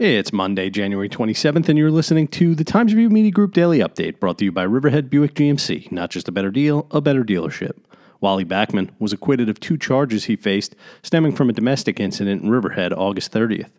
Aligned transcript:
It's 0.00 0.32
Monday, 0.32 0.70
January 0.70 1.08
27th, 1.08 1.68
and 1.68 1.76
you're 1.76 1.90
listening 1.90 2.28
to 2.28 2.54
the 2.54 2.62
Times 2.62 2.94
Review 2.94 3.10
Media 3.10 3.32
Group 3.32 3.52
Daily 3.52 3.80
Update 3.80 4.20
brought 4.20 4.38
to 4.38 4.44
you 4.44 4.52
by 4.52 4.62
Riverhead 4.62 5.10
Buick 5.10 5.34
GMC. 5.34 5.90
Not 5.90 6.10
just 6.10 6.28
a 6.28 6.30
better 6.30 6.52
deal, 6.52 6.86
a 6.92 7.00
better 7.00 7.24
dealership. 7.24 7.72
Wally 8.20 8.44
Backman 8.44 8.90
was 9.00 9.12
acquitted 9.12 9.48
of 9.48 9.58
two 9.58 9.76
charges 9.76 10.26
he 10.26 10.36
faced 10.36 10.76
stemming 11.02 11.32
from 11.32 11.50
a 11.50 11.52
domestic 11.52 11.98
incident 11.98 12.44
in 12.44 12.48
Riverhead 12.48 12.92
August 12.92 13.32
30th. 13.32 13.70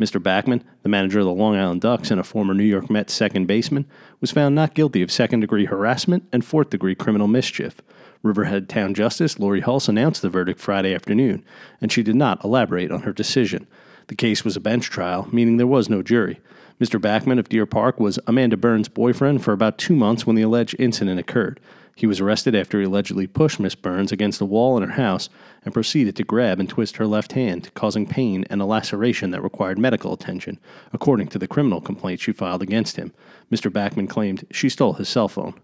Mr. 0.00 0.18
Backman, 0.18 0.62
the 0.82 0.88
manager 0.88 1.18
of 1.18 1.26
the 1.26 1.32
Long 1.34 1.56
Island 1.56 1.82
Ducks 1.82 2.10
and 2.10 2.18
a 2.18 2.24
former 2.24 2.54
New 2.54 2.64
York 2.64 2.88
Mets 2.88 3.12
second 3.12 3.44
baseman, 3.44 3.84
was 4.22 4.30
found 4.30 4.54
not 4.54 4.72
guilty 4.72 5.02
of 5.02 5.12
second 5.12 5.40
degree 5.40 5.66
harassment 5.66 6.26
and 6.32 6.42
fourth 6.42 6.70
degree 6.70 6.94
criminal 6.94 7.28
mischief. 7.28 7.82
Riverhead 8.22 8.70
Town 8.70 8.94
Justice 8.94 9.38
Lori 9.38 9.60
Hulse 9.60 9.90
announced 9.90 10.22
the 10.22 10.30
verdict 10.30 10.58
Friday 10.58 10.94
afternoon, 10.94 11.44
and 11.82 11.92
she 11.92 12.02
did 12.02 12.16
not 12.16 12.42
elaborate 12.42 12.90
on 12.90 13.02
her 13.02 13.12
decision. 13.12 13.66
The 14.08 14.14
case 14.14 14.44
was 14.44 14.56
a 14.56 14.60
bench 14.60 14.88
trial, 14.88 15.28
meaning 15.32 15.56
there 15.56 15.66
was 15.66 15.88
no 15.88 16.02
jury. 16.02 16.40
Mr. 16.80 17.00
Backman 17.00 17.38
of 17.38 17.48
Deer 17.48 17.66
Park 17.66 17.98
was 17.98 18.18
Amanda 18.26 18.56
Burns' 18.56 18.88
boyfriend 18.88 19.42
for 19.42 19.52
about 19.52 19.78
two 19.78 19.96
months 19.96 20.26
when 20.26 20.36
the 20.36 20.42
alleged 20.42 20.76
incident 20.78 21.18
occurred. 21.18 21.58
He 21.96 22.06
was 22.06 22.20
arrested 22.20 22.54
after 22.54 22.78
he 22.78 22.84
allegedly 22.84 23.26
pushed 23.26 23.58
Miss 23.58 23.74
Burns 23.74 24.12
against 24.12 24.42
a 24.42 24.44
wall 24.44 24.76
in 24.76 24.82
her 24.82 25.02
house 25.02 25.30
and 25.64 25.72
proceeded 25.72 26.14
to 26.16 26.24
grab 26.24 26.60
and 26.60 26.68
twist 26.68 26.98
her 26.98 27.06
left 27.06 27.32
hand, 27.32 27.70
causing 27.74 28.06
pain 28.06 28.44
and 28.50 28.60
a 28.60 28.66
laceration 28.66 29.30
that 29.30 29.42
required 29.42 29.78
medical 29.78 30.12
attention, 30.12 30.60
according 30.92 31.28
to 31.28 31.38
the 31.38 31.48
criminal 31.48 31.80
complaint 31.80 32.20
she 32.20 32.32
filed 32.32 32.60
against 32.60 32.96
him. 32.96 33.14
Mr. 33.50 33.70
Backman 33.72 34.08
claimed 34.08 34.46
she 34.50 34.68
stole 34.68 34.92
his 34.92 35.08
cell 35.08 35.28
phone. 35.28 35.54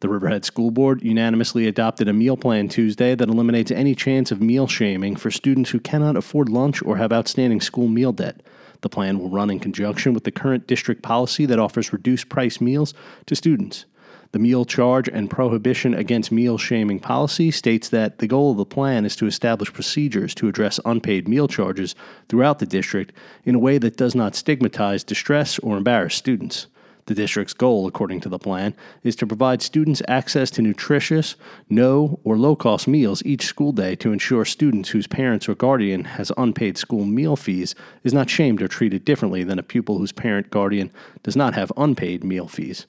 The 0.00 0.08
Riverhead 0.08 0.44
School 0.44 0.70
Board 0.70 1.02
unanimously 1.02 1.66
adopted 1.66 2.06
a 2.06 2.12
meal 2.12 2.36
plan 2.36 2.68
Tuesday 2.68 3.16
that 3.16 3.28
eliminates 3.28 3.72
any 3.72 3.96
chance 3.96 4.30
of 4.30 4.40
meal 4.40 4.68
shaming 4.68 5.16
for 5.16 5.28
students 5.28 5.70
who 5.70 5.80
cannot 5.80 6.16
afford 6.16 6.48
lunch 6.48 6.80
or 6.82 6.98
have 6.98 7.12
outstanding 7.12 7.60
school 7.60 7.88
meal 7.88 8.12
debt. 8.12 8.40
The 8.82 8.88
plan 8.88 9.18
will 9.18 9.28
run 9.28 9.50
in 9.50 9.58
conjunction 9.58 10.14
with 10.14 10.22
the 10.22 10.30
current 10.30 10.68
district 10.68 11.02
policy 11.02 11.46
that 11.46 11.58
offers 11.58 11.92
reduced 11.92 12.28
price 12.28 12.60
meals 12.60 12.94
to 13.26 13.34
students. 13.34 13.86
The 14.30 14.38
meal 14.38 14.64
charge 14.64 15.08
and 15.08 15.28
prohibition 15.28 15.94
against 15.94 16.30
meal 16.30 16.58
shaming 16.58 17.00
policy 17.00 17.50
states 17.50 17.88
that 17.88 18.18
the 18.18 18.28
goal 18.28 18.52
of 18.52 18.56
the 18.56 18.64
plan 18.64 19.04
is 19.04 19.16
to 19.16 19.26
establish 19.26 19.72
procedures 19.72 20.32
to 20.36 20.46
address 20.46 20.78
unpaid 20.84 21.26
meal 21.26 21.48
charges 21.48 21.96
throughout 22.28 22.60
the 22.60 22.66
district 22.66 23.12
in 23.44 23.56
a 23.56 23.58
way 23.58 23.78
that 23.78 23.96
does 23.96 24.14
not 24.14 24.36
stigmatize, 24.36 25.02
distress, 25.02 25.58
or 25.58 25.76
embarrass 25.76 26.14
students. 26.14 26.68
The 27.08 27.14
district's 27.14 27.54
goal, 27.54 27.86
according 27.86 28.20
to 28.20 28.28
the 28.28 28.38
plan, 28.38 28.74
is 29.02 29.16
to 29.16 29.26
provide 29.26 29.62
students 29.62 30.02
access 30.06 30.50
to 30.50 30.60
nutritious, 30.60 31.36
no, 31.70 32.20
or 32.22 32.36
low 32.36 32.54
cost 32.54 32.86
meals 32.86 33.22
each 33.24 33.46
school 33.46 33.72
day 33.72 33.96
to 33.96 34.12
ensure 34.12 34.44
students 34.44 34.90
whose 34.90 35.06
parents 35.06 35.48
or 35.48 35.54
guardian 35.54 36.04
has 36.04 36.30
unpaid 36.36 36.76
school 36.76 37.06
meal 37.06 37.34
fees 37.34 37.74
is 38.04 38.12
not 38.12 38.28
shamed 38.28 38.60
or 38.60 38.68
treated 38.68 39.06
differently 39.06 39.42
than 39.42 39.58
a 39.58 39.62
pupil 39.62 39.96
whose 39.96 40.12
parent 40.12 40.50
guardian 40.50 40.90
does 41.22 41.34
not 41.34 41.54
have 41.54 41.72
unpaid 41.78 42.24
meal 42.24 42.46
fees. 42.46 42.84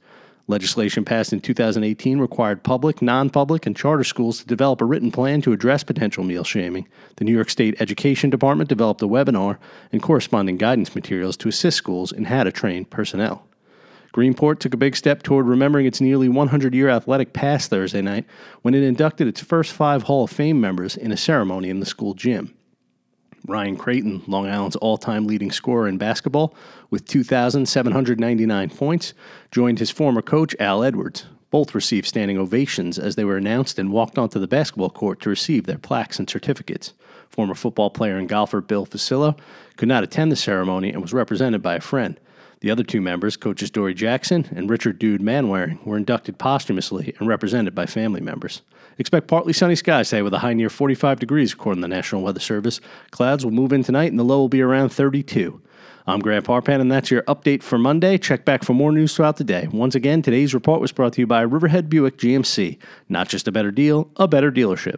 Legislation 0.48 1.06
passed 1.06 1.32
in 1.32 1.40
2018 1.40 2.20
required 2.20 2.62
public, 2.62 3.02
non 3.02 3.30
public, 3.30 3.66
and 3.66 3.78
charter 3.78 4.04
schools 4.04 4.40
to 4.40 4.46
develop 4.46 4.82
a 4.82 4.86
written 4.86 5.14
plan 5.14 5.42
to 5.44 5.54
address 5.54 5.86
potential 5.86 6.26
meal 6.26 6.44
shaming. 6.44 6.90
The 7.16 7.24
New 7.24 7.34
York 7.34 7.50
State 7.50 7.80
Education 7.80 8.30
Department 8.30 8.68
developed 8.68 9.02
a 9.02 9.08
webinar 9.08 9.60
and 9.94 10.02
corresponding 10.02 10.58
guidance 10.58 10.94
materials 10.94 11.38
to 11.38 11.48
assist 11.48 11.78
schools 11.78 12.12
in 12.12 12.26
how 12.26 12.44
to 12.44 12.52
train 12.52 12.84
personnel. 12.84 13.46
Greenport 14.14 14.60
took 14.60 14.74
a 14.74 14.78
big 14.78 14.96
step 14.96 15.24
toward 15.24 15.48
remembering 15.48 15.86
its 15.86 16.02
nearly 16.02 16.30
100 16.30 16.74
year 16.74 16.90
athletic 16.90 17.34
past 17.34 17.70
Thursday 17.70 18.02
night 18.02 18.26
when 18.62 18.74
it 18.74 18.84
inducted 18.84 19.28
its 19.28 19.42
first 19.42 19.72
five 19.72 20.04
Hall 20.04 20.24
of 20.24 20.32
Fame 20.32 20.60
members 20.60 20.98
in 20.98 21.12
a 21.12 21.18
ceremony 21.18 21.70
in 21.70 21.80
the 21.80 21.86
school 21.86 22.14
gym. 22.14 22.54
Ryan 23.48 23.78
Creighton, 23.78 24.22
Long 24.28 24.48
Island's 24.48 24.76
all 24.76 24.98
time 24.98 25.26
leading 25.26 25.52
scorer 25.52 25.88
in 25.88 25.98
basketball, 25.98 26.56
with 26.90 27.06
2,799 27.06 28.70
points, 28.70 29.14
joined 29.52 29.80
his 29.80 29.92
former 29.92 30.22
coach, 30.22 30.56
Al 30.60 30.84
Edwards. 30.84 31.26
Both 31.52 31.74
received 31.74 32.06
standing 32.06 32.38
ovations 32.38 33.00
as 33.00 33.16
they 33.16 33.24
were 33.24 33.38
announced 33.38 33.80
and 33.80 33.92
walked 33.92 34.20
onto 34.20 34.40
the 34.40 34.48
basketball 34.48 34.92
court 34.92 35.20
to 35.22 35.30
receive 35.30 35.66
their 35.66 35.80
plaques 35.80 36.20
and 36.20 36.30
certificates. 36.30 36.94
Former 37.28 37.56
football 37.56 37.90
player 37.90 38.18
and 38.18 38.30
golfer 38.30 38.62
Bill 38.62 38.86
Fucillo 38.86 39.38
could 39.78 39.88
not 39.88 40.04
attend 40.04 40.32
the 40.32 40.36
ceremony 40.36 40.92
and 40.92 41.02
was 41.02 41.14
represented 41.14 41.64
by 41.64 41.76
a 41.76 41.82
friend. 41.82 42.20
The 42.62 42.72
other 42.72 42.84
two 42.84 43.00
members, 43.00 43.38
coaches 43.38 43.72
Dory 43.72 43.94
Jackson 43.94 44.46
and 44.54 44.70
Richard 44.70 45.00
Dude 45.00 45.22
Manwaring, 45.22 45.82
were 45.86 45.96
inducted 45.96 46.38
posthumously 46.38 47.16
and 47.18 47.28
represented 47.28 47.74
by 47.74 47.86
family 47.86 48.20
members. 48.20 48.64
Expect 48.98 49.30
partly 49.30 49.54
sunny 49.54 49.76
skies 49.76 50.10
today 50.10 50.22
with 50.22 50.34
a 50.34 50.40
high 50.40 50.54
near 50.54 50.70
45 50.70 51.22
degrees, 51.22 51.54
according 51.54 51.82
to 51.82 51.88
the 51.88 51.96
National 51.96 52.22
Weather 52.22 52.42
Service. 52.42 52.82
Clouds 53.12 53.46
will 53.46 53.52
move 53.52 53.72
in 53.72 53.84
tonight 53.84 54.12
and 54.12 54.20
the 54.20 54.26
low 54.26 54.40
will 54.40 54.50
be 54.50 54.62
around 54.62 54.90
32. 54.90 55.62
I'm 56.06 56.20
Grant 56.20 56.46
Parpan, 56.46 56.82
and 56.82 56.92
that's 56.92 57.12
your 57.12 57.22
update 57.24 57.64
for 57.64 57.78
Monday. 57.78 58.18
Check 58.18 58.44
back 58.44 58.64
for 58.64 58.74
more 58.74 58.92
news 58.92 59.16
throughout 59.16 59.38
the 59.38 59.44
day. 59.44 59.70
Once 59.72 59.96
again, 59.96 60.22
today's 60.22 60.54
report 60.54 60.82
was 60.82 60.92
brought 60.92 61.14
to 61.14 61.22
you 61.22 61.28
by 61.28 61.42
Riverhead 61.42 61.90
Buick 61.90 62.18
GMC. 62.18 62.78
Not 63.08 63.30
just 63.30 63.48
a 63.48 63.52
better 63.52 63.72
deal, 63.72 64.10
a 64.18 64.28
better 64.28 64.52
dealership. 64.52 64.98